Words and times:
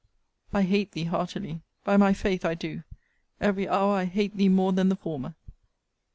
I 0.51 0.63
hate 0.63 0.93
thee 0.93 1.03
heartily! 1.03 1.61
by 1.83 1.95
my 1.95 2.11
faith 2.11 2.43
I 2.43 2.55
do! 2.55 2.81
every 3.39 3.69
hour 3.69 3.93
I 3.93 4.05
hate 4.05 4.35
thee 4.35 4.49
more 4.49 4.73
than 4.73 4.89
the 4.89 4.95
former! 4.95 5.35